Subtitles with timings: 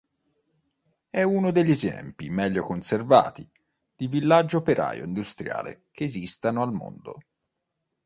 [1.11, 3.47] È uno degli esempi meglio conservati
[3.95, 7.19] di villaggio operaio industriale che esistano al mondo.